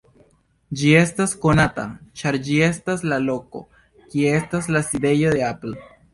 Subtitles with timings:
[0.79, 1.85] Ĝi estas konata,
[2.21, 3.63] ĉar ĝi estas la loko,
[4.15, 5.79] kie estas la sidejo de Apple.